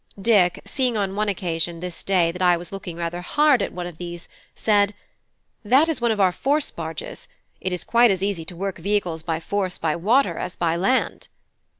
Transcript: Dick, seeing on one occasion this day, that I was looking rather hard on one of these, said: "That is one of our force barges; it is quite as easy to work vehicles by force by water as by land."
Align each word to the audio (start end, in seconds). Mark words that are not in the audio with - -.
Dick, 0.19 0.63
seeing 0.65 0.97
on 0.97 1.15
one 1.15 1.29
occasion 1.29 1.79
this 1.79 2.03
day, 2.03 2.31
that 2.31 2.41
I 2.41 2.57
was 2.57 2.71
looking 2.71 2.97
rather 2.97 3.21
hard 3.21 3.61
on 3.61 3.75
one 3.75 3.85
of 3.85 3.99
these, 3.99 4.27
said: 4.55 4.95
"That 5.63 5.87
is 5.87 6.01
one 6.01 6.09
of 6.09 6.19
our 6.19 6.31
force 6.31 6.71
barges; 6.71 7.27
it 7.59 7.71
is 7.71 7.83
quite 7.83 8.09
as 8.09 8.23
easy 8.23 8.43
to 8.45 8.55
work 8.55 8.79
vehicles 8.79 9.21
by 9.21 9.39
force 9.39 9.77
by 9.77 9.95
water 9.95 10.39
as 10.39 10.55
by 10.55 10.75
land." 10.75 11.27